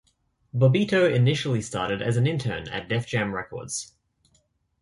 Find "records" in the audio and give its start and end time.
3.35-3.93